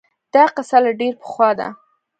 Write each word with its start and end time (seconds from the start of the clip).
دا 0.33 0.43
قصه 0.55 0.77
له 0.85 0.91
ډېر 0.99 1.13
پخوا 1.21 1.49
ده 1.59 1.67